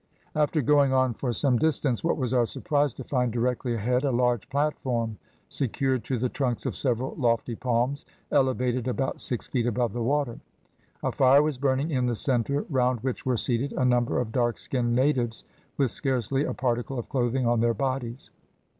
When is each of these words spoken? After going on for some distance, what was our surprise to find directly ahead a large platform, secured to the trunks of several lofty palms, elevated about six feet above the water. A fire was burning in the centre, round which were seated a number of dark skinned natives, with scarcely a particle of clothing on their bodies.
After 0.33 0.63
going 0.63 0.91
on 0.93 1.13
for 1.13 1.31
some 1.31 1.59
distance, 1.59 2.03
what 2.03 2.17
was 2.17 2.33
our 2.33 2.47
surprise 2.47 2.91
to 2.95 3.03
find 3.03 3.31
directly 3.31 3.75
ahead 3.75 4.03
a 4.03 4.09
large 4.11 4.49
platform, 4.49 5.19
secured 5.47 6.03
to 6.05 6.17
the 6.17 6.27
trunks 6.27 6.65
of 6.65 6.75
several 6.75 7.13
lofty 7.19 7.53
palms, 7.53 8.03
elevated 8.31 8.87
about 8.87 9.19
six 9.19 9.45
feet 9.45 9.67
above 9.67 9.93
the 9.93 10.01
water. 10.01 10.39
A 11.03 11.11
fire 11.11 11.43
was 11.43 11.59
burning 11.59 11.91
in 11.91 12.07
the 12.07 12.15
centre, 12.15 12.65
round 12.67 13.01
which 13.01 13.27
were 13.27 13.37
seated 13.37 13.73
a 13.73 13.85
number 13.85 14.19
of 14.19 14.31
dark 14.31 14.57
skinned 14.57 14.95
natives, 14.95 15.43
with 15.77 15.91
scarcely 15.91 16.45
a 16.45 16.53
particle 16.55 16.97
of 16.97 17.07
clothing 17.07 17.45
on 17.45 17.59
their 17.59 17.75
bodies. 17.75 18.31